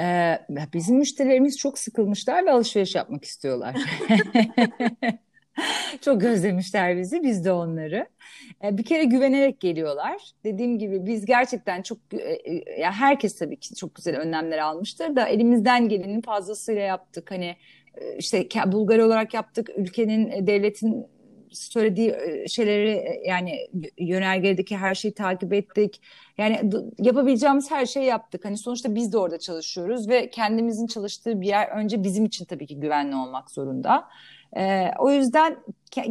Ee, 0.00 0.38
bizim 0.74 0.96
müşterilerimiz 0.96 1.58
çok 1.58 1.78
sıkılmışlar 1.78 2.46
ve 2.46 2.50
alışveriş 2.50 2.94
yapmak 2.94 3.24
istiyorlar. 3.24 3.76
Çok 6.00 6.24
özlemişler 6.24 6.98
bizi, 6.98 7.22
biz 7.22 7.44
de 7.44 7.52
onları. 7.52 8.06
E, 8.64 8.78
bir 8.78 8.84
kere 8.84 9.04
güvenerek 9.04 9.60
geliyorlar. 9.60 10.22
Dediğim 10.44 10.78
gibi 10.78 11.06
biz 11.06 11.26
gerçekten 11.26 11.82
çok, 11.82 11.98
e, 12.12 12.16
e, 12.16 12.80
ya 12.80 12.92
herkes 12.92 13.38
tabii 13.38 13.56
ki 13.56 13.74
çok 13.74 13.94
güzel 13.94 14.16
önlemler 14.16 14.58
almıştır 14.58 15.16
da 15.16 15.28
elimizden 15.28 15.88
gelenin 15.88 16.20
fazlasıyla 16.20 16.82
yaptık. 16.82 17.30
Hani 17.30 17.56
işte 18.18 18.48
Bulgar 18.66 18.98
olarak 18.98 19.34
yaptık, 19.34 19.70
ülkenin, 19.76 20.46
devletin 20.46 21.06
söylediği 21.52 22.14
şeyleri 22.48 23.20
yani 23.26 23.68
yönergedeki 23.98 24.76
her 24.76 24.94
şeyi 24.94 25.14
takip 25.14 25.52
ettik. 25.52 26.02
Yani 26.38 26.70
yapabileceğimiz 26.98 27.70
her 27.70 27.86
şeyi 27.86 28.06
yaptık. 28.06 28.44
Hani 28.44 28.56
sonuçta 28.56 28.94
biz 28.94 29.12
de 29.12 29.18
orada 29.18 29.38
çalışıyoruz 29.38 30.08
ve 30.08 30.30
kendimizin 30.30 30.86
çalıştığı 30.86 31.40
bir 31.40 31.46
yer 31.46 31.68
önce 31.68 32.04
bizim 32.04 32.24
için 32.24 32.44
tabii 32.44 32.66
ki 32.66 32.80
güvenli 32.80 33.16
olmak 33.16 33.50
zorunda. 33.50 34.08
E, 34.56 34.90
o 34.98 35.10
yüzden 35.10 35.56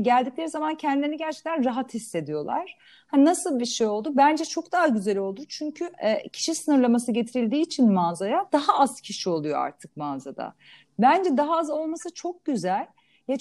geldikleri 0.02 0.50
zaman 0.50 0.76
kendilerini 0.76 1.18
gerçekten 1.18 1.66
rahat 1.66 1.94
hissediyorlar. 1.94 2.78
Ha, 3.08 3.26
nasıl 3.26 3.60
bir 3.60 3.66
şey 3.66 3.88
oldu? 3.88 4.12
Bence 4.18 4.46
çok 4.46 4.72
daha 4.72 4.88
güzel 4.88 5.18
oldu. 5.18 5.42
Çünkü 5.50 5.90
e, 6.04 6.30
kişi 6.30 6.56
sınırlaması 6.56 7.12
getirildiği 7.12 7.62
için 7.62 7.92
mağazaya 7.92 8.46
daha 8.52 8.80
az 8.80 9.02
kişi 9.02 9.30
oluyor 9.30 9.60
artık 9.60 9.98
mağazada. 9.98 10.54
Bence 11.00 11.38
daha 11.38 11.58
az 11.58 11.70
olması 11.70 12.14
çok 12.14 12.46
güzel. 12.46 12.88
Ya 13.30 13.38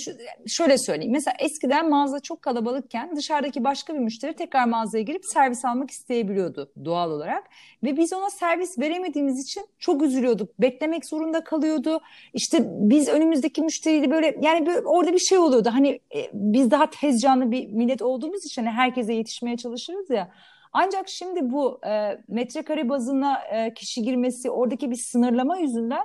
şöyle 0.47 0.79
söyleyeyim. 0.79 1.13
Mesela 1.13 1.35
eskiden 1.41 1.91
mağaza 1.91 2.21
çok 2.21 2.43
kalabalıkken 2.43 3.17
dışarıdaki 3.17 3.65
başka 3.65 3.95
bir 3.95 3.99
müşteri 3.99 4.33
tekrar 4.33 4.65
mağazaya 4.65 5.03
girip 5.03 5.27
servis 5.27 5.65
almak 5.65 5.91
isteyebiliyordu 5.91 6.73
doğal 6.85 7.11
olarak. 7.11 7.45
Ve 7.83 7.97
biz 7.97 8.13
ona 8.13 8.31
servis 8.31 8.79
veremediğimiz 8.79 9.43
için 9.45 9.67
çok 9.79 10.03
üzülüyorduk. 10.03 10.61
Beklemek 10.61 11.07
zorunda 11.07 11.45
kalıyordu. 11.45 12.01
İşte 12.35 12.65
biz 12.69 13.09
önümüzdeki 13.09 13.63
müşteriyle 13.63 14.11
böyle 14.11 14.39
yani 14.41 14.67
böyle 14.67 14.87
orada 14.87 15.13
bir 15.13 15.19
şey 15.19 15.39
oluyordu. 15.39 15.71
Hani 15.73 16.01
e, 16.15 16.31
biz 16.33 16.71
daha 16.71 16.91
tez 16.91 17.21
canlı 17.21 17.51
bir 17.51 17.67
millet 17.69 18.03
olduğumuz 18.03 18.45
için 18.47 18.65
hani 18.65 18.75
herkese 18.75 19.13
yetişmeye 19.13 19.57
çalışırız 19.57 20.11
ya. 20.11 20.33
Ancak 20.73 21.09
şimdi 21.09 21.51
bu 21.51 21.81
e, 21.87 22.19
metrekare 22.29 22.89
bazına 22.89 23.39
e, 23.39 23.75
kişi 23.75 24.03
girmesi, 24.03 24.51
oradaki 24.51 24.91
bir 24.91 24.97
sınırlama 24.97 25.59
yüzünden 25.59 26.05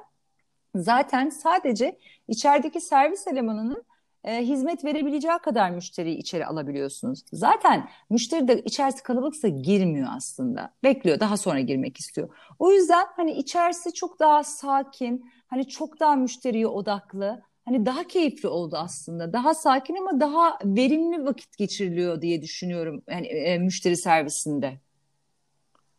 zaten 0.75 1.29
sadece 1.29 1.97
içerideki 2.27 2.81
servis 2.81 3.27
elemanının 3.27 3.83
e, 4.23 4.37
hizmet 4.41 4.85
verebileceği 4.85 5.37
kadar 5.43 5.69
müşteriyi 5.69 6.17
içeri 6.17 6.45
alabiliyorsunuz. 6.45 7.23
Zaten 7.33 7.89
müşteri 8.09 8.47
de 8.47 8.61
içerisi 8.61 9.03
kalabalıksa 9.03 9.47
girmiyor 9.47 10.07
aslında. 10.15 10.73
Bekliyor 10.83 11.19
daha 11.19 11.37
sonra 11.37 11.59
girmek 11.59 11.99
istiyor. 11.99 12.29
O 12.59 12.71
yüzden 12.71 13.05
hani 13.15 13.31
içerisi 13.31 13.93
çok 13.93 14.19
daha 14.19 14.43
sakin, 14.43 15.31
hani 15.47 15.67
çok 15.67 15.99
daha 15.99 16.15
müşteriye 16.15 16.67
odaklı, 16.67 17.41
hani 17.65 17.85
daha 17.85 18.03
keyifli 18.03 18.47
oldu 18.49 18.77
aslında. 18.77 19.33
Daha 19.33 19.53
sakin 19.53 19.95
ama 19.95 20.19
daha 20.19 20.57
verimli 20.65 21.25
vakit 21.25 21.57
geçiriliyor 21.57 22.21
diye 22.21 22.41
düşünüyorum 22.41 23.03
yani 23.09 23.27
e, 23.27 23.57
müşteri 23.57 23.97
servisinde. 23.97 24.79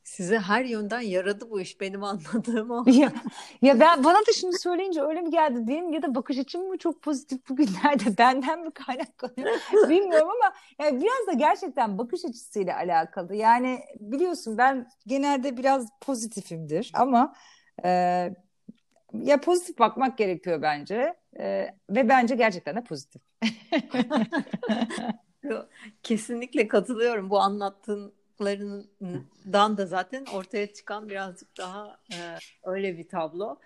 Size 0.04 0.38
her 0.38 0.64
yönden 0.64 1.00
yaradı 1.00 1.50
bu 1.50 1.60
iş 1.60 1.80
benim 1.80 2.04
anladığım 2.04 2.70
o. 2.70 2.84
ya, 2.86 3.12
ya 3.62 3.80
ben 3.80 4.04
bana 4.04 4.18
da 4.18 4.32
şimdi 4.34 4.58
söyleyince 4.58 5.02
öyle 5.02 5.20
mi 5.20 5.30
geldi 5.30 5.66
diyeyim 5.66 5.92
ya 5.92 6.02
da 6.02 6.14
bakış 6.14 6.38
açım 6.38 6.68
mı 6.68 6.78
çok 6.78 7.02
pozitif 7.02 7.48
bugünlerde 7.48 8.04
benden 8.18 8.60
mi 8.60 8.70
kaynaklanıyor 8.70 9.54
bilmiyorum 9.88 10.28
ama 10.28 10.54
yani 10.80 11.02
biraz 11.02 11.26
da 11.26 11.32
gerçekten 11.32 11.98
bakış 11.98 12.24
açısıyla 12.24 12.76
alakalı. 12.76 13.34
Yani 13.34 13.80
biliyorsun 14.00 14.58
ben 14.58 14.88
genelde 15.06 15.56
biraz 15.56 15.88
pozitifimdir 16.00 16.90
ama 16.94 17.34
e, 17.84 17.88
ya 19.14 19.40
pozitif 19.40 19.78
bakmak 19.78 20.18
gerekiyor 20.18 20.62
bence 20.62 21.14
e, 21.38 21.44
ve 21.90 22.08
bence 22.08 22.34
gerçekten 22.34 22.76
de 22.76 22.84
pozitif. 22.84 23.22
Kesinlikle 26.02 26.68
katılıyorum 26.68 27.30
bu 27.30 27.40
anlattığın 27.40 28.14
yaptıklarından 28.40 29.76
da 29.76 29.86
zaten 29.86 30.24
ortaya 30.34 30.72
çıkan 30.72 31.08
birazcık 31.08 31.58
daha 31.58 31.98
e, 32.12 32.18
öyle 32.64 32.98
bir 32.98 33.08
tablo. 33.08 33.58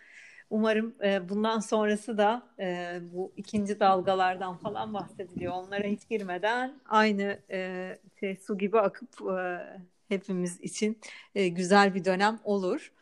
Umarım 0.50 0.94
e, 1.04 1.28
bundan 1.28 1.60
sonrası 1.60 2.18
da 2.18 2.42
e, 2.60 2.98
bu 3.12 3.32
ikinci 3.36 3.80
dalgalardan 3.80 4.56
falan 4.56 4.94
bahsediliyor. 4.94 5.52
Onlara 5.52 5.84
hiç 5.84 6.08
girmeden 6.08 6.80
aynı 6.88 7.38
e, 7.50 7.98
şey, 8.20 8.36
su 8.36 8.58
gibi 8.58 8.78
akıp 8.78 9.20
e, 9.20 9.58
hepimiz 10.08 10.60
için 10.60 11.00
e, 11.34 11.48
güzel 11.48 11.94
bir 11.94 12.04
dönem 12.04 12.38
olur. 12.44 12.92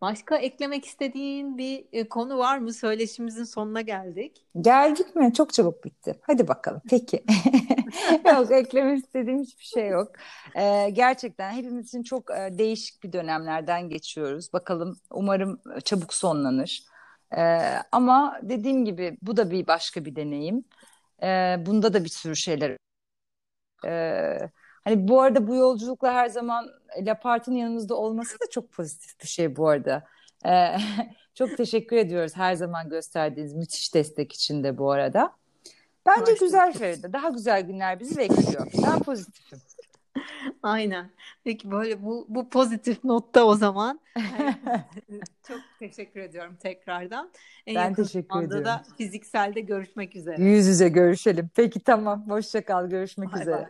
Başka 0.00 0.36
eklemek 0.36 0.84
istediğin 0.84 1.58
bir 1.58 1.84
e, 1.92 2.08
konu 2.08 2.38
var 2.38 2.58
mı? 2.58 2.72
Söyleşimizin 2.72 3.44
sonuna 3.44 3.80
geldik. 3.80 4.46
Geldik 4.60 5.16
mi? 5.16 5.32
Çok 5.34 5.52
çabuk 5.52 5.84
bitti. 5.84 6.18
Hadi 6.22 6.48
bakalım. 6.48 6.82
Peki. 6.90 7.24
yok 8.24 8.50
eklemek 8.50 8.98
istediğim 8.98 9.40
hiçbir 9.40 9.64
şey 9.64 9.88
yok. 9.88 10.12
Ee, 10.56 10.90
gerçekten 10.92 11.52
hepimiz 11.52 11.88
için 11.88 12.02
çok 12.02 12.30
e, 12.30 12.58
değişik 12.58 13.02
bir 13.02 13.12
dönemlerden 13.12 13.88
geçiyoruz. 13.88 14.52
Bakalım 14.52 15.00
umarım 15.10 15.60
çabuk 15.84 16.14
sonlanır. 16.14 16.82
Ee, 17.36 17.60
ama 17.92 18.40
dediğim 18.42 18.84
gibi 18.84 19.18
bu 19.22 19.36
da 19.36 19.50
bir 19.50 19.66
başka 19.66 20.04
bir 20.04 20.16
deneyim. 20.16 20.64
Ee, 21.22 21.56
bunda 21.66 21.94
da 21.94 22.04
bir 22.04 22.08
sürü 22.08 22.36
şeyler. 22.36 22.76
Ee, 23.86 24.50
Hani 24.86 25.08
bu 25.08 25.20
arada 25.20 25.46
bu 25.46 25.54
yolculukla 25.54 26.14
her 26.14 26.28
zaman 26.28 26.70
Lapart'ın 27.02 27.52
yanımızda 27.54 27.94
olması 27.94 28.34
da 28.40 28.44
çok 28.50 28.72
pozitif 28.72 29.20
bir 29.20 29.26
şey 29.26 29.56
bu 29.56 29.68
arada. 29.68 30.04
Ee, 30.46 30.76
çok 31.34 31.56
teşekkür 31.56 31.96
ediyoruz 31.96 32.36
her 32.36 32.54
zaman 32.54 32.88
gösterdiğiniz 32.88 33.54
müthiş 33.54 33.94
destek 33.94 34.32
için 34.32 34.64
de 34.64 34.78
bu 34.78 34.90
arada. 34.90 35.32
Bence 36.06 36.32
Hoş 36.32 36.38
güzel 36.38 36.72
Feride. 36.72 37.12
Daha 37.12 37.28
güzel 37.28 37.62
günler 37.62 38.00
bizi 38.00 38.16
bekliyor. 38.16 38.66
Ben 38.86 38.98
pozitifim. 38.98 39.58
Aynen. 40.62 41.10
Peki 41.44 41.70
böyle 41.70 42.02
bu, 42.02 42.26
bu 42.28 42.48
pozitif 42.48 43.04
notta 43.04 43.44
o 43.44 43.54
zaman 43.54 44.00
çok 45.48 45.60
teşekkür 45.78 46.20
ediyorum 46.20 46.56
tekrardan. 46.60 47.30
En 47.66 47.76
ben 47.76 47.94
teşekkür 47.94 48.42
ediyorum. 48.42 48.64
da 48.64 48.82
fizikselde 48.98 49.60
görüşmek 49.60 50.16
üzere. 50.16 50.42
Yüz 50.42 50.66
yüze 50.66 50.88
görüşelim. 50.88 51.50
Peki 51.54 51.80
tamam. 51.80 52.30
Hoşça 52.30 52.64
kal. 52.64 52.86
Görüşmek 52.90 53.32
bye 53.32 53.42
üzere. 53.42 53.56
Bye. 53.56 53.64